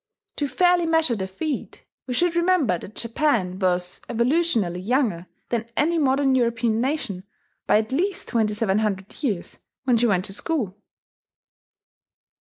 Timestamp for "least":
7.91-8.27